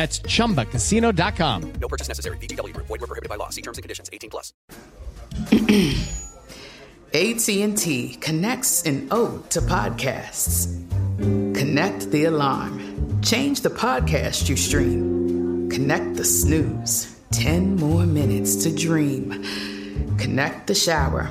That's 0.00 0.20
chumbacasino.com. 0.20 1.72
No 1.72 1.86
purchase 1.86 2.08
necessary. 2.08 2.38
VGW 2.38 2.72
Group. 2.72 2.86
Void 2.86 3.02
were 3.02 3.06
prohibited 3.06 3.28
by 3.28 3.36
law. 3.36 3.50
See 3.50 3.60
terms 3.60 3.76
and 3.76 3.82
conditions. 3.82 4.08
18 4.14 4.30
plus. 4.30 4.54
AT&T 7.12 8.16
connects 8.22 8.82
an 8.84 9.08
ode 9.10 9.50
to 9.50 9.60
podcasts. 9.60 10.74
Connect 11.54 12.10
the 12.12 12.24
alarm. 12.24 13.20
Change 13.20 13.60
the 13.60 13.68
podcast 13.68 14.48
you 14.48 14.56
stream. 14.56 15.68
Connect 15.68 16.16
the 16.16 16.24
snooze. 16.24 17.20
10 17.32 17.76
more 17.76 18.06
minutes 18.06 18.56
to 18.64 18.74
dream. 18.74 19.44
Connect 20.16 20.66
the 20.66 20.74
shower. 20.74 21.30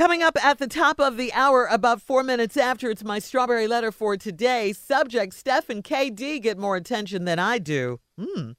Coming 0.00 0.22
up 0.22 0.42
at 0.42 0.56
the 0.56 0.66
top 0.66 0.98
of 0.98 1.18
the 1.18 1.30
hour, 1.34 1.66
about 1.66 2.00
four 2.00 2.22
minutes 2.22 2.56
after, 2.56 2.88
it's 2.90 3.04
my 3.04 3.18
strawberry 3.18 3.66
letter 3.66 3.92
for 3.92 4.16
today. 4.16 4.72
Subject 4.72 5.34
Steph 5.34 5.68
and 5.68 5.84
KD 5.84 6.40
get 6.40 6.56
more 6.56 6.74
attention 6.76 7.26
than 7.26 7.38
I 7.38 7.58
do. 7.58 8.00
Hmm. 8.18 8.52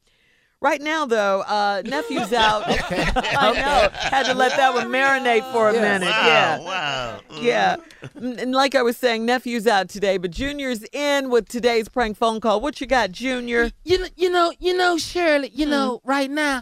Right 0.62 0.80
now, 0.80 1.08
though, 1.08 1.42
uh, 1.42 1.82
nephew's 1.84 2.32
out. 2.48 2.62
I 2.68 3.54
know. 3.56 3.90
Had 3.92 4.28
to 4.28 4.36
let 4.36 4.56
that 4.56 4.76
one 4.76 4.90
marinate 4.90 5.52
for 5.52 5.70
a 5.70 5.74
minute. 5.74 6.06
yeah. 6.10 6.60
Wow. 6.60 7.20
Yeah. 7.42 7.78
Mm, 8.16 8.40
And 8.40 8.52
like 8.52 8.76
I 8.76 8.84
was 8.84 8.96
saying, 8.96 9.26
nephew's 9.26 9.66
out 9.66 9.90
today, 9.90 10.20
but 10.20 10.30
Junior's 10.30 10.84
in 10.94 11.32
with 11.32 11.50
today's 11.50 11.90
prank 11.90 12.18
phone 12.18 12.40
call. 12.40 12.62
What 12.62 12.80
you 12.80 12.86
got, 12.86 13.12
Junior? 13.14 13.72
You 13.84 13.98
know, 13.98 14.08
you 14.16 14.30
know, 14.30 14.54
you 14.60 14.78
know, 14.78 15.00
Shirley. 15.00 15.50
You 15.52 15.66
know, 15.66 16.02
right 16.04 16.30
now, 16.30 16.62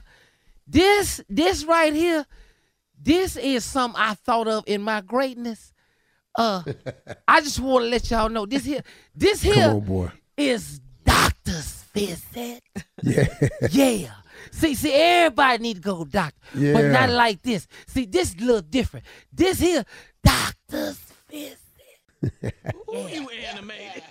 this, 0.65 1.19
this 1.27 1.65
right 1.65 1.93
here, 1.93 2.25
this 3.01 3.35
is 3.37 3.63
something 3.63 3.99
I 3.99 4.13
thought 4.13 4.47
of 4.47 4.63
in 4.67 4.81
my 4.81 5.01
greatness. 5.01 5.73
Uh, 6.35 6.63
I 7.27 7.41
just 7.41 7.59
want 7.59 7.85
to 7.85 7.89
let 7.89 8.09
y'all 8.11 8.29
know 8.29 8.45
this 8.45 8.65
here, 8.65 8.83
this 9.15 9.41
here 9.41 9.69
on, 9.69 9.79
boy. 9.81 10.11
is 10.37 10.79
doctor's 11.05 11.83
visit. 11.93 12.61
Yeah. 13.03 13.27
Yeah. 13.71 14.11
See, 14.51 14.73
see, 14.73 14.93
everybody 14.93 15.61
need 15.61 15.73
to 15.75 15.81
go 15.81 16.03
to 16.03 16.09
doctor, 16.09 16.39
but 16.53 16.85
not 16.91 17.09
like 17.09 17.41
this. 17.41 17.67
See, 17.87 18.05
this 18.05 18.33
a 18.33 18.37
little 18.37 18.61
different. 18.61 19.05
This 19.33 19.59
here, 19.59 19.83
doctor's 20.23 20.99
visit. 21.29 21.57
Who 22.87 23.07
you 23.07 23.29
animated. 23.29 24.03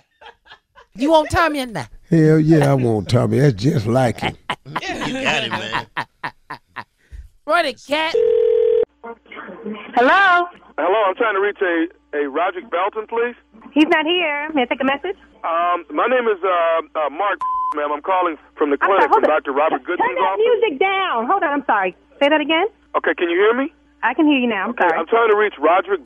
You 0.95 1.11
won't 1.11 1.29
tell 1.29 1.49
me 1.49 1.65
now. 1.65 1.87
Hell 2.09 2.39
yeah, 2.39 2.71
I 2.71 2.73
won't, 2.73 3.09
Tommy. 3.09 3.39
That's 3.39 3.55
just 3.55 3.85
like 3.87 4.19
him. 4.19 4.37
Yeah, 4.81 5.05
you 5.07 5.13
got 5.13 5.43
it, 5.43 5.49
man. 5.51 5.87
Run 7.45 7.65
it, 7.65 7.81
cat. 7.87 8.13
Hello. 9.99 10.47
Hello, 10.79 10.99
I'm 11.11 11.15
trying 11.19 11.35
to 11.35 11.43
reach 11.43 11.59
a, 11.59 11.91
a 12.15 12.31
Roderick 12.31 12.71
Belton, 12.71 13.03
please. 13.03 13.35
He's 13.75 13.91
not 13.91 14.07
here. 14.07 14.47
May 14.55 14.63
I 14.63 14.67
take 14.71 14.79
a 14.79 14.87
message? 14.87 15.19
Um, 15.43 15.83
my 15.91 16.07
name 16.07 16.23
is 16.31 16.39
uh, 16.39 16.87
uh, 16.95 17.11
Mark, 17.11 17.35
ma'am. 17.75 17.91
I'm 17.91 17.99
calling 17.99 18.39
from 18.55 18.71
the 18.71 18.79
clinic 18.79 19.11
sorry, 19.11 19.19
from 19.19 19.27
Dr. 19.27 19.51
Robert 19.51 19.83
Turn 19.83 19.99
Goodson's 19.99 20.15
that 20.15 20.23
office. 20.23 20.39
music 20.39 20.79
down. 20.79 21.27
Hold 21.27 21.43
on. 21.43 21.51
I'm 21.51 21.65
sorry. 21.67 21.99
Say 22.15 22.31
that 22.31 22.39
again. 22.39 22.71
Okay, 22.95 23.11
can 23.11 23.27
you 23.27 23.35
hear 23.35 23.51
me? 23.51 23.75
I 24.01 24.15
can 24.15 24.23
hear 24.23 24.39
you 24.39 24.47
now. 24.47 24.71
I'm 24.71 24.79
Okay, 24.79 24.87
sorry. 24.87 24.99
I'm 25.03 25.07
trying 25.11 25.29
to 25.31 25.35
reach 25.35 25.59
Roderick. 25.59 25.99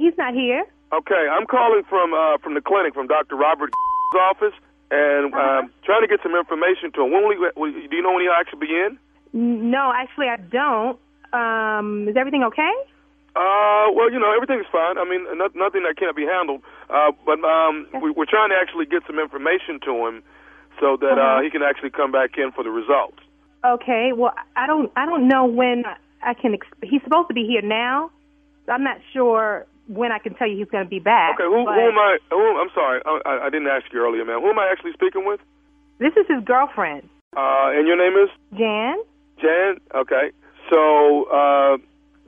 He's 0.00 0.16
not 0.16 0.32
here. 0.32 0.64
Okay, 0.96 1.28
I'm 1.28 1.44
calling 1.44 1.84
from 1.92 2.16
uh, 2.16 2.40
from 2.40 2.56
the 2.56 2.64
clinic 2.64 2.96
from 2.96 3.04
Dr. 3.04 3.36
Robert 3.36 3.68
office 4.16 4.56
and 4.90 5.28
Uh-huh. 5.28 5.60
um, 5.60 5.70
trying 5.84 6.00
to 6.00 6.08
get 6.08 6.24
some 6.24 6.32
information 6.32 6.88
to 6.96 7.04
him. 7.04 7.12
When 7.12 7.28
will 7.28 7.36
he, 7.36 7.40
will, 7.52 7.68
do 7.68 7.92
you 7.92 8.00
know 8.00 8.16
when 8.16 8.24
he'll 8.24 8.32
actually 8.32 8.64
be 8.64 8.72
in? 8.72 8.96
No, 9.36 9.92
actually, 9.94 10.32
I 10.32 10.40
don't. 10.40 10.96
Um, 11.36 12.08
is 12.08 12.16
everything 12.16 12.44
okay? 12.48 12.72
Uh, 13.36 13.86
well, 13.94 14.10
you 14.10 14.18
know, 14.18 14.32
everything's 14.34 14.66
fine. 14.72 14.98
I 14.98 15.04
mean, 15.04 15.24
no, 15.38 15.48
nothing 15.54 15.82
that 15.84 15.94
can't 15.98 16.16
be 16.16 16.26
handled. 16.26 16.62
Uh, 16.90 17.12
but 17.24 17.38
um, 17.44 17.86
we, 18.02 18.10
we're 18.10 18.26
trying 18.28 18.50
to 18.50 18.56
actually 18.60 18.86
get 18.86 19.02
some 19.06 19.18
information 19.18 19.78
to 19.86 20.06
him 20.06 20.22
so 20.80 20.96
that 21.00 21.14
uh, 21.18 21.20
Uh-huh. 21.20 21.42
he 21.42 21.50
can 21.50 21.62
actually 21.62 21.90
come 21.90 22.10
back 22.10 22.36
in 22.38 22.50
for 22.52 22.64
the 22.64 22.70
results. 22.70 23.18
Okay. 23.64 24.12
Well, 24.12 24.32
I 24.56 24.66
don't. 24.66 24.90
I 24.96 25.06
don't 25.06 25.28
know 25.28 25.44
when 25.46 25.84
I 26.22 26.34
can. 26.34 26.54
Ex- 26.54 26.66
he's 26.82 27.02
supposed 27.04 27.28
to 27.28 27.34
be 27.34 27.46
here 27.46 27.62
now. 27.62 28.10
So 28.66 28.72
I'm 28.72 28.82
not 28.84 28.98
sure 29.12 29.66
when 29.86 30.12
I 30.12 30.18
can 30.18 30.34
tell 30.34 30.48
you 30.48 30.56
he's 30.58 30.68
going 30.70 30.84
to 30.84 30.88
be 30.90 30.98
back. 31.00 31.34
Okay, 31.34 31.44
who, 31.44 31.64
but 31.64 31.74
who 31.74 31.80
am 31.88 31.98
I? 31.98 32.18
Who, 32.30 32.58
I'm 32.60 32.70
sorry, 32.74 33.00
I, 33.04 33.20
I, 33.26 33.46
I 33.46 33.50
didn't 33.50 33.68
ask 33.68 33.86
you 33.92 34.00
earlier, 34.00 34.24
man. 34.24 34.40
Who 34.40 34.48
am 34.50 34.58
I 34.58 34.68
actually 34.70 34.92
speaking 34.92 35.24
with? 35.26 35.40
This 35.98 36.12
is 36.16 36.26
his 36.28 36.42
girlfriend, 36.44 37.08
Uh, 37.36 37.74
and 37.74 37.86
your 37.86 37.96
name 37.98 38.16
is 38.16 38.30
Jan. 38.56 38.96
Jan. 39.40 39.76
Okay, 39.94 40.30
so 40.70 41.24
uh, 41.24 41.76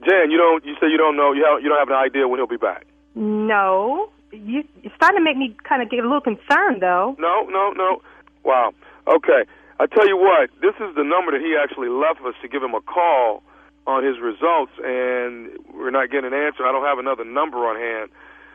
Jan, 0.04 0.30
you 0.30 0.38
don't. 0.38 0.64
You 0.64 0.74
say 0.80 0.88
you 0.88 0.98
don't 0.98 1.16
know. 1.16 1.32
You 1.32 1.44
have. 1.44 1.62
You 1.62 1.68
don't 1.68 1.78
have 1.78 1.88
an 1.88 1.94
idea 1.94 2.26
when 2.28 2.38
he'll 2.38 2.46
be 2.46 2.56
back. 2.56 2.86
No, 3.14 4.10
you, 4.32 4.64
it's 4.82 4.94
starting 4.96 5.18
to 5.18 5.24
make 5.24 5.36
me 5.36 5.54
kind 5.68 5.82
of 5.82 5.90
get 5.90 6.00
a 6.00 6.02
little 6.02 6.20
concerned, 6.20 6.80
though. 6.80 7.14
No, 7.18 7.44
no, 7.50 7.70
no. 7.72 8.02
Wow. 8.44 8.72
Okay. 9.06 9.44
I 9.80 9.86
tell 9.86 10.06
you 10.06 10.16
what, 10.16 10.50
this 10.60 10.74
is 10.78 10.94
the 10.94 11.02
number 11.02 11.32
that 11.32 11.40
he 11.40 11.56
actually 11.60 11.88
left 11.88 12.20
us 12.22 12.34
to 12.42 12.48
give 12.48 12.62
him 12.62 12.74
a 12.74 12.80
call 12.80 13.42
on 13.86 14.04
his 14.04 14.20
results, 14.20 14.70
and 14.84 15.50
we're 15.74 15.90
not 15.90 16.10
getting 16.10 16.32
an 16.32 16.38
answer. 16.38 16.64
I 16.64 16.70
don't 16.70 16.84
have 16.84 16.98
another 16.98 17.24
number 17.24 17.66
on 17.66 17.74
hand. 17.76 18.10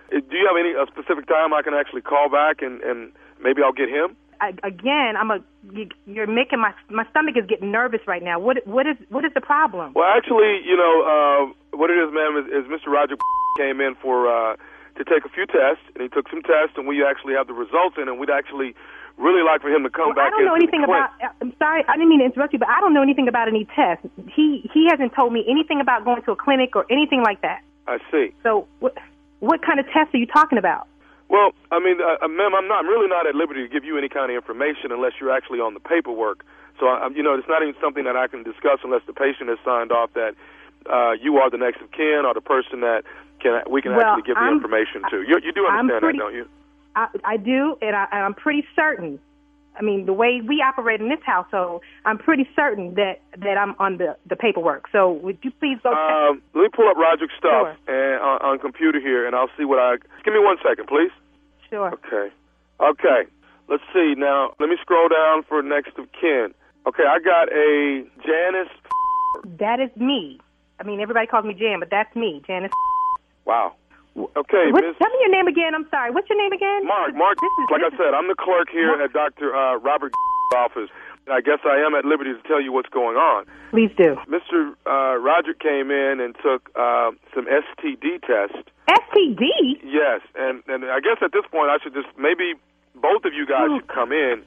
Uh, 0.07 0.19
Do 0.23 0.37
you 0.37 0.47
have 0.47 0.55
any 0.57 0.71
a 0.71 0.87
specific 0.87 1.27
time 1.27 1.53
I 1.53 1.61
can 1.61 1.73
actually 1.73 2.01
call 2.01 2.29
back 2.29 2.61
and 2.61 2.81
and 2.81 3.11
maybe 3.41 3.61
I'll 3.61 3.73
get 3.75 3.89
him? 3.89 4.15
I, 4.41 4.53
again, 4.63 5.15
I'm 5.17 5.31
a. 5.31 5.39
You, 5.71 5.89
you're 6.05 6.27
making 6.27 6.59
my 6.59 6.73
my 6.89 7.05
stomach 7.09 7.35
is 7.37 7.45
getting 7.47 7.71
nervous 7.71 8.01
right 8.07 8.23
now. 8.23 8.39
What 8.39 8.65
what 8.65 8.87
is 8.87 8.97
what 9.09 9.25
is 9.25 9.31
the 9.33 9.41
problem? 9.41 9.93
Well, 9.95 10.07
actually, 10.07 10.61
you 10.65 10.77
know 10.77 10.93
uh, 11.03 11.77
what 11.77 11.89
it 11.89 11.97
is, 11.97 12.13
ma'am, 12.13 12.37
is, 12.37 12.45
is 12.47 12.71
Mr. 12.71 12.91
Roger 12.91 13.15
came 13.57 13.81
in 13.81 13.95
for 14.01 14.27
uh, 14.27 14.55
to 14.97 15.03
take 15.03 15.25
a 15.25 15.29
few 15.29 15.45
tests, 15.45 15.83
and 15.95 16.01
he 16.03 16.09
took 16.09 16.29
some 16.29 16.41
tests, 16.41 16.77
and 16.77 16.87
we 16.87 17.03
actually 17.03 17.33
have 17.33 17.47
the 17.47 17.53
results 17.53 17.95
in, 17.97 18.07
and 18.07 18.19
we'd 18.19 18.29
actually 18.29 18.75
really 19.17 19.41
like 19.43 19.61
for 19.61 19.69
him 19.69 19.83
to 19.83 19.89
come 19.89 20.13
Well, 20.15 20.25
I 20.25 20.29
don't 20.29 20.45
know 20.45 20.55
anything 20.55 20.83
about. 20.83 21.09
I'm 21.41 21.53
sorry, 21.57 21.83
I 21.87 21.93
didn't 21.93 22.09
mean 22.09 22.19
to 22.19 22.25
interrupt 22.25 22.53
you, 22.53 22.59
but 22.59 22.69
I 22.69 22.79
don't 22.79 22.93
know 22.93 23.01
anything 23.01 23.27
about 23.27 23.47
any 23.47 23.65
tests. 23.75 24.05
He 24.33 24.69
he 24.73 24.87
hasn't 24.89 25.13
told 25.13 25.33
me 25.33 25.43
anything 25.49 25.81
about 25.81 26.05
going 26.05 26.21
to 26.23 26.31
a 26.31 26.35
clinic 26.35 26.75
or 26.75 26.85
anything 26.89 27.23
like 27.23 27.41
that. 27.41 27.61
I 27.87 27.97
see. 28.11 28.33
So 28.43 28.67
what 28.79 28.97
what 29.39 29.61
kind 29.61 29.79
of 29.79 29.85
tests 29.87 30.13
are 30.13 30.17
you 30.17 30.27
talking 30.27 30.57
about? 30.57 30.87
Well, 31.29 31.51
I 31.71 31.79
mean, 31.79 31.99
uh, 32.01 32.23
uh, 32.23 32.27
ma'am, 32.27 32.55
I'm 32.55 32.67
not 32.67 32.79
I'm 32.85 32.87
really 32.87 33.07
not 33.07 33.27
at 33.27 33.35
liberty 33.35 33.61
to 33.63 33.69
give 33.69 33.83
you 33.83 33.97
any 33.97 34.09
kind 34.09 34.31
of 34.31 34.35
information 34.35 34.91
unless 34.91 35.13
you're 35.19 35.31
actually 35.35 35.59
on 35.59 35.73
the 35.73 35.79
paperwork. 35.81 36.45
So, 36.79 36.87
I, 36.87 37.09
you 37.13 37.23
know, 37.23 37.33
it's 37.33 37.47
not 37.49 37.61
even 37.63 37.75
something 37.81 38.03
that 38.05 38.15
I 38.15 38.27
can 38.27 38.43
discuss 38.43 38.79
unless 38.83 39.01
the 39.07 39.13
patient 39.13 39.49
has 39.49 39.57
signed 39.65 39.91
off 39.91 40.13
that 40.13 40.35
uh, 40.89 41.11
you 41.19 41.37
are 41.37 41.49
the 41.49 41.57
next 41.57 41.81
of 41.81 41.91
kin 41.91 42.23
or 42.25 42.33
the 42.33 42.41
person 42.41 42.79
that 42.81 43.03
can 43.41 43.61
we 43.69 43.81
can 43.81 43.95
Well, 43.95 44.05
actually 44.05 44.23
give 44.23 44.35
the 44.35 44.41
I'm- 44.41 44.55
information 44.55 45.01
to. 45.09 45.17
You, 45.27 45.39
you 45.43 45.51
do 45.51 45.65
understand 45.67 46.01
pretty- 46.01 46.17
that, 46.19 46.23
don't 46.23 46.33
you? 46.35 46.47
I, 46.95 47.07
I 47.23 47.37
do, 47.37 47.77
and, 47.81 47.95
I, 47.95 48.07
and 48.11 48.23
I'm 48.23 48.33
pretty 48.33 48.65
certain. 48.75 49.19
I 49.79 49.83
mean, 49.83 50.07
the 50.07 50.13
way 50.13 50.41
we 50.41 50.63
operate 50.65 50.99
in 51.01 51.09
this 51.09 51.19
household, 51.23 51.83
I'm 52.05 52.17
pretty 52.17 52.49
certain 52.55 52.95
that 52.95 53.21
that 53.37 53.57
I'm 53.59 53.75
on 53.77 53.97
the 53.97 54.17
the 54.25 54.35
paperwork. 54.35 54.85
So, 54.91 55.11
would 55.11 55.37
you 55.43 55.51
please 55.51 55.77
go? 55.83 55.91
Um, 55.93 56.37
me 56.37 56.41
pull 56.77 56.87
up 56.87 56.95
Roger's 56.95 57.33
stuff 57.35 57.73
and 57.89 58.21
on, 58.21 58.37
on 58.45 58.59
computer 58.59 59.01
here, 59.01 59.25
and 59.25 59.35
I'll 59.35 59.49
see 59.57 59.65
what 59.65 59.79
I. 59.81 59.97
Give 60.23 60.33
me 60.33 60.39
one 60.39 60.57
second, 60.61 60.85
please. 60.85 61.09
Sure. 61.69 61.89
Okay. 61.97 62.29
Okay. 62.79 63.25
Let's 63.67 63.83
see 63.91 64.13
now. 64.15 64.53
Let 64.61 64.69
me 64.69 64.77
scroll 64.79 65.09
down 65.09 65.43
for 65.43 65.61
next 65.65 65.97
of 65.97 66.05
kin. 66.13 66.53
Okay, 66.85 67.03
I 67.03 67.19
got 67.19 67.51
a 67.51 68.05
Janice. 68.23 68.71
That 69.59 69.81
is 69.81 69.91
me. 69.97 70.39
I 70.79 70.83
mean, 70.83 71.01
everybody 71.01 71.27
calls 71.27 71.43
me 71.43 71.53
Jan, 71.53 71.79
but 71.79 71.89
that's 71.89 72.15
me, 72.15 72.41
Janice. 72.47 72.71
Wow. 73.43 73.73
Okay, 74.15 74.71
What, 74.71 74.81
Miss 74.85 74.95
tell 74.97 75.09
me 75.09 75.19
your 75.21 75.29
name 75.29 75.47
again. 75.47 75.75
I'm 75.75 75.85
sorry. 75.89 76.11
What's 76.11 76.29
your 76.29 76.41
name 76.41 76.53
again? 76.53 76.87
Mark. 76.87 77.13
Mark. 77.13 77.37
This 77.41 77.51
is, 77.59 77.65
Like 77.69 77.81
I 77.85 77.89
this 77.89 77.99
said, 77.99 78.13
I'm 78.13 78.27
the 78.29 78.39
clerk 78.39 78.69
here 78.71 78.93
at 79.01 79.11
Dr. 79.11 79.53
Uh, 79.53 79.77
Robert 79.77 80.13
office. 80.55 80.89
I 81.31 81.41
guess 81.41 81.59
I 81.65 81.77
am 81.85 81.93
at 81.95 82.05
liberty 82.05 82.33
to 82.33 82.41
tell 82.47 82.61
you 82.61 82.71
what's 82.71 82.89
going 82.89 83.17
on. 83.17 83.45
Please 83.71 83.91
do. 83.97 84.15
Mr. 84.27 84.73
Uh, 84.85 85.17
Roger 85.19 85.53
came 85.53 85.91
in 85.91 86.19
and 86.19 86.35
took 86.41 86.69
uh, 86.75 87.11
some 87.35 87.45
STD 87.45 88.21
test. 88.23 88.55
STD. 88.87 89.47
Yes, 89.83 90.21
and 90.35 90.63
and 90.67 90.85
I 90.85 90.99
guess 90.99 91.17
at 91.21 91.31
this 91.33 91.43
point 91.51 91.69
I 91.69 91.77
should 91.83 91.93
just 91.93 92.07
maybe 92.17 92.53
both 92.95 93.25
of 93.25 93.33
you 93.33 93.45
guys 93.45 93.67
should 93.75 93.87
come 93.87 94.11
in, 94.11 94.41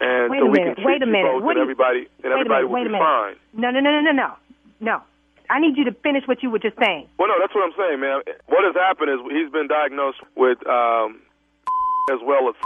and 0.00 0.30
Wait 0.30 0.40
so 0.40 0.46
a 0.46 0.50
we 0.50 0.58
minute, 0.58 0.76
can 0.76 0.84
treat 0.84 0.86
wait 0.86 1.02
a 1.02 1.06
you 1.06 1.12
minute. 1.12 1.32
both, 1.32 1.42
What 1.44 1.56
and 1.56 1.62
everybody 1.62 2.08
and 2.24 2.32
everybody 2.32 2.64
minute, 2.64 2.72
will 2.72 2.84
be 2.88 2.98
fine. 2.98 3.36
No, 3.52 3.70
no, 3.70 3.80
no, 3.80 3.90
no, 3.90 4.00
no, 4.00 4.12
no, 4.12 4.28
no. 4.80 5.02
I 5.50 5.60
need 5.60 5.76
you 5.76 5.84
to 5.84 5.92
finish 6.02 6.24
what 6.26 6.42
you 6.42 6.48
were 6.48 6.58
just 6.58 6.78
saying. 6.80 7.06
Well, 7.18 7.28
no, 7.28 7.34
that's 7.38 7.54
what 7.54 7.64
I'm 7.68 7.76
saying, 7.76 8.00
man. 8.00 8.22
What 8.48 8.64
has 8.64 8.74
happened 8.74 9.10
is 9.12 9.20
he's 9.30 9.52
been 9.52 9.68
diagnosed 9.68 10.18
with 10.36 10.56
um, 10.66 11.20
as 12.10 12.18
well 12.24 12.48
as. 12.48 12.56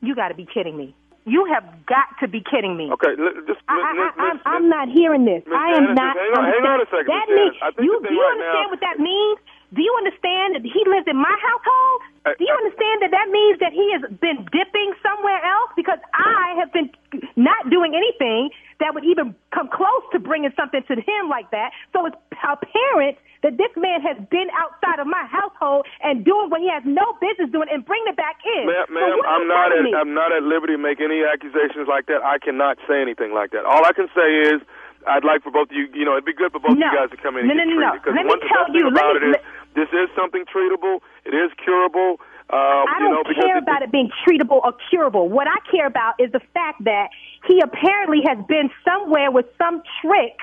You 0.00 0.14
got 0.14 0.28
to 0.28 0.34
be 0.34 0.46
kidding 0.46 0.76
me. 0.76 0.94
You 1.24 1.48
have 1.48 1.64
got 1.88 2.04
to 2.20 2.28
be 2.28 2.44
kidding 2.44 2.76
me. 2.76 2.92
Okay, 2.92 3.16
li- 3.16 3.32
just 3.48 3.60
I, 3.64 3.80
I, 3.80 3.92
Miss- 3.96 4.12
I, 4.20 4.32
Miss- 4.34 4.42
I'm, 4.44 4.68
not 4.68 4.88
hearing 4.92 5.24
this. 5.24 5.40
I 5.48 5.72
am 5.72 5.96
Janice, 5.96 5.96
not. 5.96 6.16
hang 6.20 6.32
on- 6.36 6.44
hang 6.52 6.64
on 6.68 6.80
a 6.84 6.88
second, 6.92 7.08
That 7.08 7.26
means 7.32 7.56
you. 7.80 7.96
Do 8.04 8.12
you 8.12 8.20
right 8.20 8.32
understand 8.36 8.64
now- 8.68 8.70
what 8.70 8.80
that 8.84 8.98
means? 9.00 9.38
Do 9.74 9.82
you 9.82 9.94
understand 9.98 10.54
that 10.54 10.62
he 10.62 10.80
lives 10.86 11.06
in 11.10 11.18
my 11.18 11.34
household? 11.42 11.98
Uh, 12.24 12.32
Do 12.38 12.44
you 12.46 12.54
understand 12.54 13.02
that 13.02 13.10
that 13.12 13.28
means 13.28 13.58
that 13.58 13.72
he 13.74 13.84
has 13.92 14.02
been 14.22 14.46
dipping 14.54 14.90
somewhere 15.02 15.42
else? 15.44 15.70
Because 15.76 15.98
I 16.14 16.54
have 16.62 16.72
been 16.72 16.88
not 17.36 17.68
doing 17.68 17.92
anything 17.98 18.50
that 18.80 18.94
would 18.94 19.04
even 19.04 19.34
come 19.52 19.68
close 19.68 20.02
to 20.14 20.18
bringing 20.22 20.52
something 20.56 20.82
to 20.88 20.94
him 20.94 21.28
like 21.28 21.50
that. 21.50 21.74
So 21.92 22.06
it's 22.06 22.16
apparent 22.40 23.18
that 23.42 23.58
this 23.60 23.70
man 23.76 24.00
has 24.00 24.16
been 24.32 24.48
outside 24.56 24.98
of 25.02 25.06
my 25.06 25.26
household 25.28 25.84
and 26.00 26.24
doing 26.24 26.48
what 26.48 26.64
he 26.64 26.70
has 26.72 26.82
no 26.86 27.04
business 27.20 27.52
doing 27.52 27.68
and 27.68 27.84
bringing 27.84 28.08
it 28.08 28.16
back 28.16 28.40
in. 28.46 28.64
Ma'am, 28.64 28.88
So 28.88 28.94
ma'am 28.94 29.20
I'm 29.28 29.46
not 29.48 29.68
at 29.74 29.84
me? 29.84 29.92
I'm 29.92 30.14
not 30.14 30.32
at 30.32 30.42
liberty 30.42 30.74
to 30.74 30.82
make 30.82 31.00
any 31.02 31.20
accusations 31.28 31.84
like 31.90 32.06
that. 32.08 32.24
I 32.24 32.38
cannot 32.40 32.78
say 32.88 33.02
anything 33.02 33.34
like 33.36 33.50
that. 33.52 33.66
All 33.68 33.84
I 33.84 33.92
can 33.92 34.08
say 34.16 34.54
is 34.54 34.62
I'd 35.06 35.24
like 35.24 35.42
for 35.42 35.50
both 35.50 35.70
of 35.70 35.76
you, 35.76 35.86
you 35.92 36.04
know, 36.04 36.12
it'd 36.12 36.24
be 36.24 36.32
good 36.32 36.52
for 36.52 36.60
both 36.60 36.76
No. 36.76 36.86
of 36.86 36.92
you 36.92 36.98
guys 36.98 37.10
to 37.10 37.16
come 37.20 37.36
in 37.36 37.46
No, 37.46 37.52
and 37.52 37.58
no, 37.58 37.64
get 37.64 37.68
no, 37.68 37.80
no. 37.80 37.90
treated. 37.90 38.02
Because 38.02 38.14
Let 38.16 38.24
me 38.24 38.30
one 38.30 38.40
tell 38.48 38.66
you, 38.74 38.84
about 38.88 39.14
me- 39.16 39.20
it 39.20 39.24
is 39.30 39.36
this 39.74 39.90
is 39.92 40.08
something 40.14 40.44
treatable. 40.46 41.00
It 41.24 41.34
is 41.34 41.50
curable. 41.62 42.20
Um, 42.50 42.58
I 42.86 42.96
you 43.00 43.08
don't 43.08 43.26
know, 43.26 43.34
care 43.34 43.56
it- 43.58 43.62
about 43.62 43.82
it 43.82 43.90
being 43.90 44.10
treatable 44.26 44.60
or 44.62 44.72
curable. 44.90 45.28
What 45.28 45.48
I 45.48 45.58
care 45.70 45.86
about 45.86 46.14
is 46.20 46.30
the 46.32 46.40
fact 46.52 46.84
that 46.84 47.08
he 47.48 47.60
apparently 47.60 48.22
has 48.28 48.38
been 48.46 48.70
somewhere 48.84 49.30
with 49.30 49.46
some 49.58 49.82
trick 50.00 50.36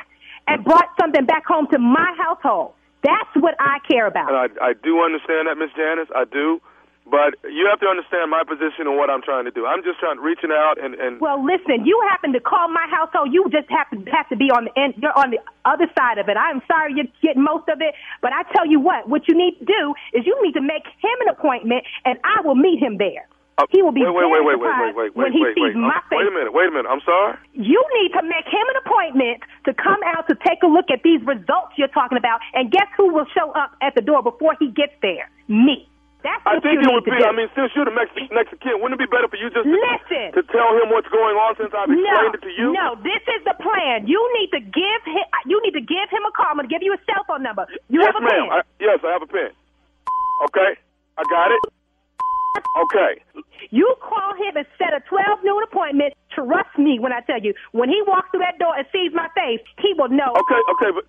and 0.48 0.64
brought 0.64 0.90
something 1.00 1.26
back 1.26 1.46
home 1.46 1.68
to 1.72 1.80
my 1.80 2.14
household. 2.18 2.74
That's 3.04 3.30
what 3.36 3.56
I 3.60 3.80
care 3.90 4.06
about. 4.08 4.30
And 4.30 4.38
I, 4.62 4.70
I 4.70 4.74
do 4.74 5.02
understand 5.02 5.48
that, 5.48 5.58
Miss 5.58 5.72
Janice. 5.76 6.10
I 6.16 6.26
do. 6.26 6.62
But 7.10 7.36
you 7.50 7.68
have 7.68 7.80
to 7.82 7.88
understand 7.90 8.30
my 8.30 8.44
position 8.46 8.86
and 8.86 8.96
what 8.96 9.10
I'm 9.10 9.22
trying 9.22 9.46
to 9.46 9.52
do. 9.52 9.66
I'm 9.66 9.84
just 9.84 10.00
trying 10.00 10.22
reaching 10.22 10.54
out 10.54 10.78
and, 10.78 10.96
and 10.96 11.20
Well, 11.20 11.44
listen, 11.44 11.84
you 11.86 11.98
happen 12.10 12.32
to 12.34 12.40
call 12.40 12.70
my 12.70 12.88
household. 12.90 13.34
You 13.34 13.50
just 13.52 13.70
happen 13.70 14.06
have 14.08 14.30
to 14.30 14.38
be 14.38 14.54
on 14.54 14.70
the 14.70 14.74
end. 14.80 14.94
You're 15.02 15.18
on 15.18 15.32
the 15.32 15.42
other 15.66 15.90
side 15.98 16.20
of 16.20 16.30
it. 16.30 16.38
I'm 16.38 16.62
sorry 16.70 16.94
you're 16.96 17.12
getting 17.22 17.44
most 17.44 17.68
of 17.68 17.82
it, 17.82 17.96
but 18.22 18.32
I 18.32 18.44
tell 18.54 18.70
you 18.70 18.80
what, 18.80 19.10
what 19.10 19.28
you 19.28 19.36
need 19.36 19.58
to 19.60 19.66
do 19.66 19.94
is 20.14 20.26
you 20.26 20.38
need 20.46 20.54
to 20.54 20.62
make 20.62 20.86
him 20.86 21.18
an 21.26 21.30
appointment, 21.30 21.84
and 22.06 22.20
I 22.24 22.46
will 22.46 22.56
meet 22.56 22.80
him 22.80 22.98
there. 22.98 23.28
Uh, 23.58 23.68
he 23.70 23.82
will 23.82 23.92
be 23.92 24.02
wait, 24.02 24.16
wait, 24.16 24.32
wait, 24.32 24.46
wait, 24.46 24.58
wait, 24.58 24.74
wait, 24.80 24.96
wait, 24.96 25.16
when 25.16 25.34
he 25.34 25.44
wait, 25.44 25.54
sees 25.54 25.76
wait. 25.76 25.76
my 25.76 26.00
face. 26.10 26.24
Wait 26.24 26.28
a 26.28 26.32
minute, 26.32 26.54
wait 26.54 26.70
a 26.70 26.72
minute. 26.72 26.88
I'm 26.90 27.04
sorry. 27.04 27.38
You 27.54 27.84
need 28.02 28.16
to 28.16 28.24
make 28.24 28.48
him 28.48 28.66
an 28.72 28.78
appointment 28.86 29.44
to 29.66 29.74
come 29.74 30.00
out 30.16 30.28
to 30.30 30.36
take 30.48 30.64
a 30.64 30.68
look 30.68 30.88
at 30.90 31.04
these 31.04 31.20
results 31.28 31.76
you're 31.76 31.92
talking 31.92 32.18
about. 32.18 32.40
And 32.54 32.72
guess 32.72 32.88
who 32.96 33.14
will 33.14 33.28
show 33.36 33.52
up 33.52 33.76
at 33.82 33.94
the 33.94 34.02
door 34.02 34.24
before 34.24 34.56
he 34.60 34.72
gets 34.72 34.94
there? 35.02 35.30
Me. 35.48 35.91
I 36.52 36.60
think 36.60 36.84
you 36.84 36.90
it 36.90 36.94
would 36.94 37.08
be. 37.08 37.16
do. 37.16 37.24
I 37.24 37.32
mean, 37.32 37.48
since 37.56 37.72
you're 37.76 37.88
the 37.88 37.96
of 37.96 38.60
kin, 38.60 38.78
wouldn't 38.84 39.00
it 39.00 39.04
be 39.04 39.10
better 39.10 39.28
for 39.32 39.40
you 39.40 39.48
just 39.50 39.64
to, 39.64 39.72
Listen. 39.72 40.36
to 40.36 40.42
tell 40.52 40.76
him 40.76 40.92
what's 40.92 41.08
going 41.08 41.36
on 41.40 41.56
since 41.56 41.72
I've 41.72 41.88
no, 41.88 41.96
explained 41.96 42.36
it 42.36 42.44
to 42.46 42.54
you? 42.54 42.68
no, 42.76 42.96
this 43.00 43.24
is 43.32 43.42
the 43.48 43.56
plan. 43.58 44.06
You 44.08 44.20
need 44.40 44.52
to 44.56 44.62
give 44.62 45.02
him. 45.08 45.26
You 45.48 45.58
need 45.64 45.74
to 45.80 45.84
give 45.84 46.08
him 46.12 46.24
a 46.28 46.32
call. 46.36 46.52
I'm 46.52 46.60
going 46.60 46.68
to 46.68 46.74
give 46.74 46.84
you 46.84 46.94
a 46.94 47.02
cell 47.08 47.24
phone 47.26 47.42
number. 47.44 47.66
You 47.88 48.04
yes, 48.04 48.12
have 48.14 48.20
a 48.20 48.26
ma'am. 48.26 48.48
pen. 48.52 48.58
I, 48.58 48.62
yes, 48.80 49.00
I 49.04 49.10
have 49.16 49.24
a 49.24 49.30
pen. 49.32 49.52
Okay, 50.52 50.72
I 51.18 51.24
got 51.30 51.52
it. 51.56 51.62
Okay. 52.84 53.22
You 53.70 53.96
call 54.02 54.34
him 54.36 54.58
and 54.58 54.66
set 54.78 54.94
a 54.94 55.00
12 55.08 55.44
noon 55.44 55.64
appointment. 55.64 56.14
Trust 56.34 56.72
me 56.78 57.00
when 57.00 57.12
I 57.14 57.22
tell 57.22 57.40
you, 57.40 57.54
when 57.72 57.90
he 57.90 58.02
walks 58.08 58.28
through 58.32 58.42
that 58.44 58.58
door 58.60 58.74
and 58.76 58.88
sees 58.92 59.12
my 59.14 59.28
face, 59.36 59.62
he 59.80 59.94
will 59.98 60.10
know. 60.10 60.34
Okay, 60.36 60.62
okay, 60.76 60.92
but 60.96 61.06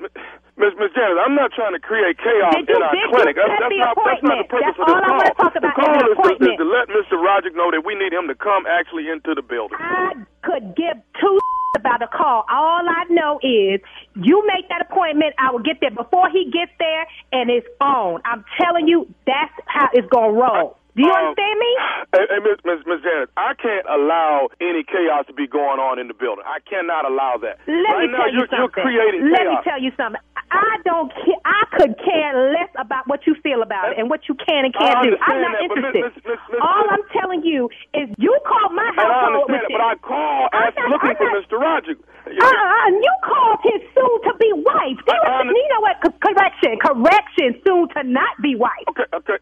Miss 0.58 0.74
Miss 0.78 0.90
Janet, 0.94 1.16
I'm 1.22 1.34
not 1.34 1.50
trying 1.54 1.72
to 1.72 1.80
create 1.82 2.18
chaos 2.18 2.54
Did 2.54 2.68
you- 2.68 2.76
in 2.76 2.82
our 2.82 2.94
clinic. 3.10 3.36
That's, 3.38 3.54
that's 3.56 3.72
not 3.78 3.94
that's 4.04 4.22
not 4.22 4.38
the 4.42 4.48
purpose 4.50 4.76
That's 4.76 4.78
of 4.78 4.86
this 4.86 4.94
all 4.94 5.02
I 5.02 5.06
call. 5.06 5.18
wanna 5.18 5.34
talk 5.38 5.52
the 5.54 5.58
about 5.62 6.10
is 6.10 6.16
call 6.18 6.32
is 6.34 6.38
to, 6.38 6.50
is 6.52 6.58
to 6.58 6.66
let 6.68 6.86
Mr. 6.90 7.16
Roderick 7.22 7.54
know 7.56 7.70
that 7.70 7.82
we 7.86 7.94
need 7.94 8.12
him 8.12 8.26
to 8.28 8.34
come 8.36 8.66
actually 8.66 9.08
into 9.08 9.34
the 9.34 9.42
building. 9.42 9.78
I 9.80 10.12
could 10.42 10.74
give 10.76 10.98
two 11.18 11.38
about 11.78 12.02
a 12.02 12.10
call. 12.10 12.44
All 12.50 12.84
I 12.84 13.04
know 13.08 13.38
is 13.42 13.80
you 14.18 14.42
make 14.46 14.68
that 14.68 14.82
appointment. 14.82 15.34
I 15.38 15.50
will 15.50 15.62
get 15.64 15.78
there 15.80 15.90
before 15.94 16.28
he 16.30 16.50
gets 16.52 16.70
there, 16.78 17.06
and 17.32 17.48
it's 17.50 17.66
on. 17.80 18.20
I'm 18.26 18.44
telling 18.60 18.86
you, 18.86 19.06
that's 19.26 19.54
how 19.66 19.88
it's 19.94 20.06
gonna 20.10 20.34
roll. 20.36 20.76
Do 20.94 21.00
you 21.02 21.08
Um, 21.08 21.32
understand 21.32 21.56
me? 21.58 21.70
Hey, 22.12 22.26
hey 22.28 22.40
Miss, 22.44 22.58
Miss, 22.68 22.80
Miss 22.84 23.00
Janet, 23.00 23.30
I 23.36 23.54
can't 23.56 23.86
allow 23.88 24.48
any 24.60 24.84
chaos 24.84 25.24
to 25.26 25.32
be 25.32 25.46
going 25.48 25.80
on 25.80 25.98
in 25.98 26.08
the 26.08 26.12
building. 26.14 26.44
I 26.46 26.60
cannot 26.68 27.08
allow 27.08 27.38
that. 27.40 27.56
Let 27.66 27.96
right 27.96 28.04
me 28.04 28.12
now, 28.12 28.18
tell 28.18 28.28
you 28.28 28.44
you're, 28.44 28.48
you're 28.52 28.68
something. 28.68 28.84
creating 28.84 29.30
Let 29.32 29.40
chaos. 29.40 29.64
me 29.64 29.70
tell 29.70 29.80
you 29.80 29.92
something. 29.96 30.20
I 30.52 30.76
don't. 30.84 31.08
Ca- 31.16 31.40
I 31.48 31.64
could 31.80 31.96
care 32.04 32.52
less 32.52 32.68
about 32.76 33.08
what 33.08 33.26
you 33.26 33.32
feel 33.40 33.62
about 33.64 33.92
it 33.92 33.96
and 33.98 34.10
what 34.12 34.28
you 34.28 34.34
can 34.36 34.68
and 34.68 34.74
can't 34.76 35.00
do. 35.00 35.16
I'm 35.24 35.40
not 35.40 35.52
that, 35.56 35.62
interested. 35.64 36.04
Miss- 36.12 36.24
Miss- 36.28 36.44
Miss- 36.52 36.60
All 36.60 36.84
I'm 36.92 37.04
telling 37.16 37.40
you 37.42 37.70
is 37.96 38.12
you 38.20 38.36
call 38.44 38.68
my 38.76 38.84
and 38.92 39.00
I 39.00 39.32
understand 39.32 39.64
it, 39.64 39.72
but 39.72 39.80
I 39.80 39.94
this. 39.96 40.02
call 40.04 40.48
I'm 40.52 40.68
as 40.68 40.74
not- 40.76 40.90
looking 40.92 41.08
I'm 41.08 41.16
for 41.16 41.24
not- 41.32 41.40
Mr. 41.48 41.56
Roderick. 41.56 41.98
Uh-uh, 42.28 42.86
And 42.86 42.96
you 43.02 43.12
called 43.24 43.58
his 43.64 43.80
soon-to-be 43.96 44.52
wife. 44.60 45.00
I- 45.08 45.40
I- 45.40 45.42
you 45.48 45.68
know 45.72 45.80
what? 45.80 45.96
Correction, 46.20 46.76
correction, 46.84 47.60
soon 47.66 47.88
to 47.96 48.02
not 48.04 48.36
be 48.42 48.54
wife. 48.54 48.84
Okay, 48.92 49.04
okay. 49.14 49.38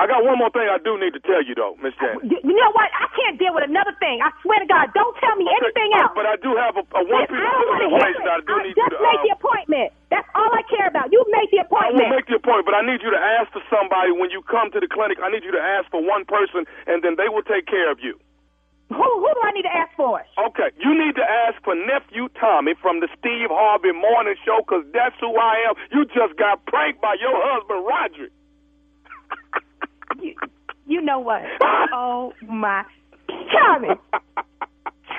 Uh, 0.00 0.04
I 0.04 0.08
got 0.08 0.24
one 0.24 0.40
more 0.40 0.48
thing 0.48 0.64
I 0.64 0.80
do 0.80 0.96
need 0.96 1.12
to 1.12 1.20
tell 1.20 1.44
you, 1.44 1.52
though, 1.52 1.76
Miss 1.84 1.92
Janet. 2.00 2.24
You, 2.24 2.40
know 2.56 2.72
what? 2.72 2.88
I 2.96 3.06
can't 3.12 3.36
deal 3.36 3.52
with 3.52 3.68
another 3.68 3.92
thing. 4.00 4.24
I 4.24 4.32
swear 4.40 4.56
to 4.56 4.64
God, 4.64 4.88
don't 4.96 5.12
tell 5.20 5.36
me 5.36 5.44
anything 5.44 5.92
else. 6.00 6.16
But 6.16 6.24
I 6.24 6.40
do 6.40 6.56
have 6.56 6.80
a, 6.80 6.84
a 6.96 7.02
one 7.04 7.28
piece 7.28 7.36
I 7.36 7.44
don't 7.44 7.60
of 7.60 7.68
want 7.68 7.80
to 7.84 7.88
hear 7.92 8.00
information 8.00 8.22
it. 8.24 8.28
that 8.28 8.38
I 8.40 8.44
do 8.48 8.52
I 8.56 8.60
need 8.64 8.76
just 8.80 8.88
you 8.88 8.96
to. 8.96 9.04
make 9.04 9.20
um, 9.20 9.26
the 9.28 9.32
appointment. 9.36 9.88
That's 10.08 10.28
all 10.32 10.50
I 10.56 10.62
care 10.72 10.88
about. 10.88 11.12
You 11.12 11.20
make 11.28 11.52
the 11.52 11.60
appointment. 11.68 12.00
I 12.00 12.08
will 12.08 12.16
make 12.16 12.26
the 12.32 12.40
appointment, 12.40 12.66
but 12.66 12.76
I 12.80 12.82
need 12.82 13.00
you 13.04 13.12
to 13.12 13.20
ask 13.20 13.52
for 13.52 13.62
somebody 13.68 14.10
when 14.16 14.32
you 14.32 14.40
come 14.48 14.72
to 14.72 14.80
the 14.80 14.88
clinic. 14.88 15.20
I 15.20 15.28
need 15.28 15.44
you 15.44 15.52
to 15.52 15.60
ask 15.60 15.86
for 15.92 16.00
one 16.00 16.24
person, 16.24 16.64
and 16.88 17.04
then 17.04 17.20
they 17.20 17.28
will 17.28 17.44
take 17.44 17.68
care 17.68 17.92
of 17.92 18.00
you. 18.00 18.16
Who 18.90 19.06
who 19.06 19.30
do 19.30 19.40
I 19.46 19.52
need 19.54 19.62
to 19.70 19.74
ask 19.76 19.94
for? 19.94 20.18
Okay, 20.50 20.74
you 20.82 20.90
need 20.98 21.14
to 21.14 21.22
ask 21.22 21.62
for 21.62 21.78
nephew 21.78 22.26
Tommy 22.40 22.74
from 22.82 22.98
the 22.98 23.06
Steve 23.14 23.46
Harvey 23.46 23.94
Morning 23.94 24.34
Show 24.42 24.66
because 24.66 24.82
that's 24.90 25.14
who 25.22 25.30
I 25.38 25.62
am. 25.70 25.78
You 25.94 26.10
just 26.10 26.34
got 26.34 26.66
pranked 26.66 26.98
by 26.98 27.14
your 27.22 27.30
husband 27.38 27.86
Roderick. 27.86 28.34
You, 30.90 31.00
know 31.00 31.20
what? 31.20 31.42
oh 31.94 32.32
my, 32.42 32.82
Tommy. 33.28 33.94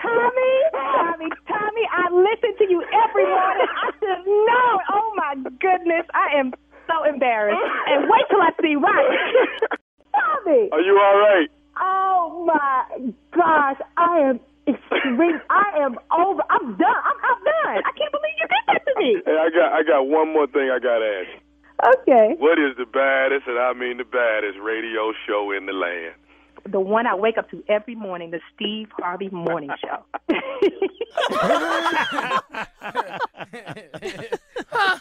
Tommy, 0.01 0.53
Tommy, 0.73 1.29
Tommy, 1.47 1.85
I 1.95 2.11
listen 2.11 2.57
to 2.57 2.65
you 2.69 2.83
every 2.91 3.23
morning. 3.23 3.67
I 3.71 3.91
should 3.99 4.25
know. 4.27 4.71
Oh 4.91 5.13
my 5.15 5.35
goodness, 5.59 6.05
I 6.13 6.37
am 6.39 6.53
so 6.87 7.07
embarrassed. 7.07 7.61
And 7.87 8.09
wait 8.09 8.25
till 8.29 8.41
I 8.41 8.51
see 8.61 8.75
Roderick. 8.75 9.79
Tommy. 10.11 10.69
Are 10.71 10.81
you 10.81 10.99
all 10.99 11.17
right? 11.19 11.47
Oh 11.79 12.43
my 12.45 13.11
gosh, 13.31 13.79
I 13.95 14.19
am 14.19 14.39
extreme. 14.67 15.39
I 15.49 15.79
am 15.79 15.95
over. 16.11 16.43
I'm 16.49 16.75
done. 16.77 17.01
I'm, 17.05 17.17
I'm 17.23 17.43
done. 17.43 17.83
I 17.85 17.91
can't 17.95 18.11
believe 18.11 18.35
you 18.41 18.47
did 18.47 18.63
that 18.67 18.81
to 18.85 18.93
me. 18.99 19.21
Hey, 19.25 19.37
I 19.39 19.49
got 19.49 19.71
I 19.71 19.83
got 19.83 20.07
one 20.07 20.33
more 20.33 20.47
thing 20.47 20.69
I 20.69 20.79
got 20.79 20.99
to 20.99 21.05
ask. 21.05 21.50
Okay. 21.99 22.35
What 22.37 22.59
is 22.59 22.75
the 22.77 22.85
baddest, 22.85 23.47
and 23.47 23.57
I 23.57 23.73
mean 23.73 23.97
the 23.97 24.03
baddest, 24.03 24.59
radio 24.59 25.13
show 25.27 25.49
in 25.51 25.65
the 25.65 25.73
land? 25.73 26.13
The 26.69 26.79
one 26.79 27.07
I 27.07 27.15
wake 27.15 27.37
up 27.39 27.49
to 27.51 27.63
every 27.67 27.95
morning, 27.95 28.29
the 28.31 28.39
Steve 28.53 28.89
Harvey 28.99 29.29
Morning 29.29 29.71
Show. 29.81 30.03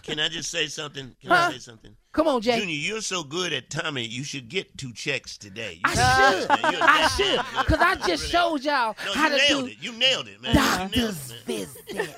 Can 0.02 0.18
I 0.18 0.28
just 0.28 0.50
say 0.50 0.66
something? 0.66 1.14
Can 1.20 1.30
Huh? 1.30 1.46
I 1.48 1.52
say 1.52 1.58
something? 1.58 1.94
Come 2.12 2.26
on, 2.28 2.40
Jay. 2.40 2.58
Junior, 2.58 2.74
you're 2.74 3.00
so 3.02 3.22
good 3.22 3.52
at 3.52 3.70
Tommy. 3.70 4.04
You 4.04 4.24
should 4.24 4.48
get 4.48 4.76
two 4.76 4.92
checks 4.92 5.38
today. 5.38 5.74
You 5.74 5.80
I 5.84 5.94
should. 5.94 6.48
man. 6.48 6.82
I 6.82 7.06
should. 7.08 7.40
Because 7.66 7.80
I 7.80 7.94
just 8.06 8.28
showed 8.28 8.64
y'all 8.64 8.96
No, 9.04 9.12
how 9.12 9.28
to 9.28 9.38
do 9.48 9.66
it. 9.66 9.76
You 9.80 9.92
nailed 9.92 10.26
it, 10.28 10.40
man. 10.42 10.54
You 10.54 10.60
doctor's 11.02 11.32
visit. 11.46 11.84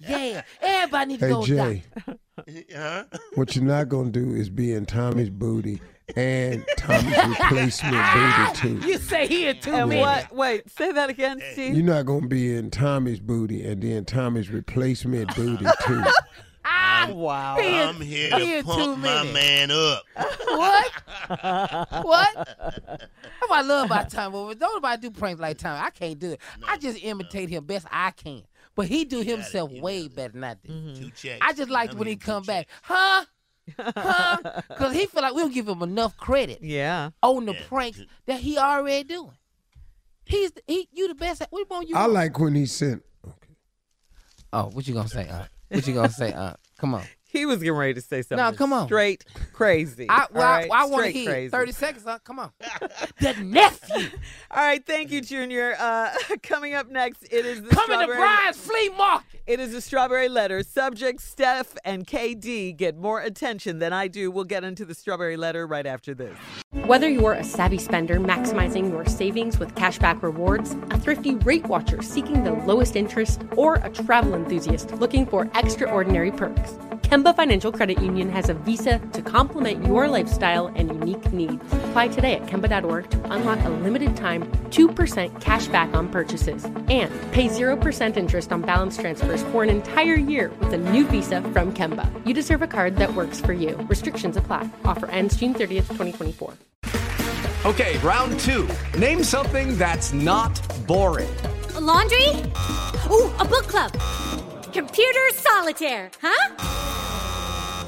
yeah. 0.00 0.42
Everybody 0.60 1.12
need 1.12 1.20
to 1.20 1.26
Hey 1.26 1.32
go 1.32 1.40
to 1.42 1.46
Jay, 1.46 1.82
doctor. 1.96 2.18
Man. 2.54 2.64
Huh? 2.74 3.04
what 3.34 3.54
you're 3.56 3.64
not 3.64 3.88
gonna 3.88 4.10
do 4.10 4.34
is 4.34 4.50
be 4.50 4.72
in 4.72 4.86
Tommy's 4.86 5.30
booty 5.30 5.80
and 6.16 6.64
Tommy's 6.76 7.16
replacement 7.28 8.04
booty 8.14 8.60
too. 8.80 8.88
You 8.88 8.98
say 8.98 9.26
he 9.26 9.46
in 9.46 9.60
two 9.60 9.72
And 9.72 9.90
minutes. 9.90 10.30
what? 10.30 10.36
Wait, 10.36 10.70
say 10.70 10.92
that 10.92 11.08
again, 11.10 11.40
Steve. 11.52 11.74
You're 11.74 11.84
not 11.84 12.06
gonna 12.06 12.26
be 12.28 12.54
in 12.54 12.70
Tommy's 12.70 13.20
booty 13.20 13.64
and 13.64 13.82
then 13.82 14.04
Tommy's 14.04 14.50
replacement 14.50 15.34
booty 15.36 15.66
too. 15.86 16.02
Ah, 16.62 17.08
wow. 17.10 17.56
He 17.58 17.66
I'm 17.80 17.94
here 18.02 18.38
he 18.38 18.44
to 18.46 18.58
in 18.58 18.64
two 18.64 18.70
pump 18.70 18.98
my 18.98 19.24
man 19.32 19.70
up. 19.70 20.02
What? 20.14 20.92
what? 22.04 22.34
That's 22.58 23.08
what 23.48 23.58
I 23.58 23.62
love 23.62 23.86
about 23.86 24.10
Tommy. 24.10 24.46
But 24.48 24.58
don't 24.58 24.74
nobody 24.74 25.00
do 25.08 25.10
pranks 25.10 25.40
like 25.40 25.56
Tommy. 25.56 25.80
I 25.80 25.88
can't 25.88 26.18
do 26.18 26.32
it. 26.32 26.40
I 26.68 26.76
just 26.76 27.02
imitate 27.02 27.48
him 27.48 27.64
best 27.64 27.86
I 27.90 28.10
can. 28.10 28.42
But 28.80 28.88
he 28.88 29.04
do 29.04 29.20
himself 29.20 29.70
way 29.72 30.08
better 30.08 30.32
than 30.32 30.42
I 30.42 30.54
do. 30.54 30.94
Two 30.94 31.10
checks. 31.10 31.38
I 31.42 31.52
just 31.52 31.68
liked 31.68 31.92
I 31.92 31.98
when 31.98 32.06
he 32.06 32.12
mean, 32.12 32.18
two 32.18 32.24
come 32.24 32.42
back, 32.44 32.66
huh? 32.82 33.26
Huh? 33.78 34.38
Because 34.68 34.94
he 34.94 35.04
feel 35.04 35.20
like 35.20 35.34
we 35.34 35.42
don't 35.42 35.52
give 35.52 35.68
him 35.68 35.82
enough 35.82 36.16
credit 36.16 36.60
Yeah. 36.62 37.10
on 37.22 37.44
the 37.44 37.52
Yeah. 37.52 37.60
pranks 37.68 38.00
that 38.24 38.40
he 38.40 38.56
already 38.56 39.04
doing. 39.04 39.32
He's 40.24 40.52
the, 40.52 40.62
he, 40.66 40.88
you 40.94 41.08
the 41.08 41.14
best. 41.14 41.42
At, 41.42 41.50
we 41.52 41.62
want 41.68 41.90
you. 41.90 41.94
I 41.96 42.06
like 42.06 42.38
when 42.38 42.54
he 42.54 42.64
sent. 42.64 43.02
Oh, 44.50 44.70
what 44.72 44.88
you 44.88 44.94
gonna 44.94 45.08
say? 45.08 45.28
Uh? 45.28 45.44
What 45.68 45.86
you 45.86 45.92
gonna 45.92 46.08
say? 46.08 46.32
Uh? 46.32 46.54
Come 46.78 46.94
on. 46.94 47.04
He 47.30 47.46
was 47.46 47.58
getting 47.58 47.74
ready 47.74 47.94
to 47.94 48.00
say 48.00 48.22
something. 48.22 48.44
No, 48.44 48.52
come 48.52 48.72
on. 48.72 48.86
Straight 48.86 49.24
crazy. 49.52 50.06
I, 50.08 50.26
well, 50.32 50.42
all 50.42 50.52
I- 50.52 50.58
right? 50.62 50.70
I, 50.72 50.84
want 50.86 51.04
to 51.04 51.10
hear 51.12 51.30
crazy. 51.30 51.50
30 51.50 51.72
seconds, 51.72 52.04
huh? 52.04 52.18
Come 52.24 52.38
on. 52.40 52.50
the 53.20 53.34
nephew. 53.34 54.08
All 54.50 54.64
right, 54.64 54.84
thank 54.84 55.12
you, 55.12 55.20
Junior. 55.20 55.76
Uh, 55.78 56.10
coming 56.42 56.74
up 56.74 56.90
next, 56.90 57.22
it 57.30 57.46
is 57.46 57.62
the 57.62 57.68
Coming 57.68 58.00
to 58.00 58.06
Brian's 58.06 58.56
flea 58.56 58.88
market. 58.90 59.40
It 59.46 59.60
is 59.60 59.74
a 59.74 59.80
strawberry 59.80 60.28
letter. 60.28 60.62
Subject 60.62 61.20
Steph 61.20 61.76
and 61.84 62.06
KD 62.06 62.76
get 62.76 62.96
more 62.96 63.20
attention 63.20 63.78
than 63.78 63.92
I 63.92 64.08
do. 64.08 64.30
We'll 64.30 64.44
get 64.44 64.64
into 64.64 64.84
the 64.84 64.94
strawberry 64.94 65.36
letter 65.36 65.66
right 65.66 65.86
after 65.86 66.14
this. 66.14 66.36
Whether 66.72 67.08
you're 67.08 67.34
a 67.34 67.44
savvy 67.44 67.78
spender 67.78 68.18
maximizing 68.18 68.90
your 68.90 69.04
savings 69.06 69.58
with 69.58 69.74
cashback 69.74 70.22
rewards, 70.22 70.76
a 70.90 70.98
thrifty 70.98 71.36
rate 71.36 71.66
watcher 71.66 72.02
seeking 72.02 72.44
the 72.44 72.52
lowest 72.52 72.96
interest, 72.96 73.42
or 73.56 73.76
a 73.76 73.90
travel 73.90 74.34
enthusiast 74.34 74.92
looking 74.94 75.26
for 75.26 75.50
extraordinary 75.54 76.32
perks, 76.32 76.74
Kemba 77.02 77.34
Financial 77.34 77.72
Credit 77.72 78.00
Union 78.00 78.28
has 78.30 78.48
a 78.48 78.54
visa 78.54 79.00
to 79.12 79.22
complement 79.22 79.84
your 79.84 80.06
lifestyle 80.08 80.68
and 80.68 80.88
unique 80.88 81.32
needs. 81.32 81.62
Apply 81.72 82.08
today 82.08 82.34
at 82.34 82.46
Kemba.org 82.46 83.10
to 83.10 83.32
unlock 83.32 83.58
a 83.64 83.68
limited 83.70 84.16
time 84.16 84.44
2% 84.70 85.40
cash 85.40 85.66
back 85.68 85.92
on 85.94 86.08
purchases 86.08 86.64
and 86.64 87.10
pay 87.32 87.48
0% 87.48 88.16
interest 88.16 88.52
on 88.52 88.62
balance 88.62 88.96
transfers 88.96 89.42
for 89.44 89.62
an 89.62 89.70
entire 89.70 90.14
year 90.14 90.50
with 90.60 90.72
a 90.72 90.78
new 90.78 91.04
visa 91.06 91.42
from 91.52 91.72
Kemba. 91.72 92.08
You 92.26 92.32
deserve 92.34 92.62
a 92.62 92.68
card 92.68 92.96
that 92.96 93.14
works 93.14 93.40
for 93.40 93.52
you. 93.52 93.76
Restrictions 93.88 94.36
apply. 94.36 94.68
Offer 94.84 95.06
ends 95.10 95.36
June 95.36 95.54
30th, 95.54 95.88
2024. 95.88 96.54
Okay, 97.66 97.98
round 97.98 98.38
two. 98.40 98.68
Name 98.98 99.22
something 99.22 99.76
that's 99.76 100.12
not 100.12 100.60
boring. 100.86 101.28
A 101.74 101.80
laundry? 101.80 102.28
Ooh, 103.10 103.30
a 103.38 103.44
book 103.44 103.66
club. 103.68 103.92
Computer 104.72 105.30
solitaire, 105.34 106.10
huh? 106.22 106.79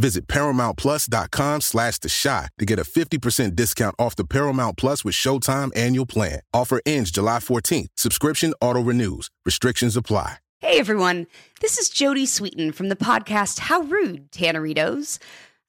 Visit 0.00 0.26
ParamountPlus.com 0.28 1.60
slash 1.60 1.98
The 1.98 2.08
Chi 2.08 2.48
to 2.58 2.64
get 2.64 2.78
a 2.78 2.84
50% 2.84 3.54
discount 3.54 3.94
off 3.98 4.16
the 4.16 4.24
Paramount 4.24 4.78
Plus 4.78 5.04
with 5.04 5.14
Showtime 5.14 5.70
annual 5.76 6.06
plan. 6.06 6.40
Offer 6.54 6.80
ends 6.86 7.10
July 7.10 7.38
14th. 7.38 7.88
Subscription 7.96 8.54
auto-renews. 8.62 9.28
Restrictions 9.44 9.96
apply. 9.96 10.36
Hey 10.60 10.78
everyone, 10.78 11.26
this 11.62 11.78
is 11.78 11.88
Jodie 11.88 12.24
Sweetin 12.24 12.74
from 12.74 12.90
the 12.90 12.96
podcast 12.96 13.60
How 13.60 13.80
Rude, 13.80 14.30
Tanneritos. 14.30 15.18